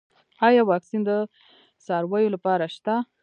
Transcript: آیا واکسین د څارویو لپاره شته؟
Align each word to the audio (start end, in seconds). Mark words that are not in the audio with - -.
آیا 0.47 0.61
واکسین 0.71 1.01
د 1.09 1.11
څارویو 1.85 2.33
لپاره 2.35 2.65
شته؟ 2.75 2.93